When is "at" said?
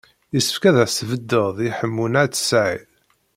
2.23-2.33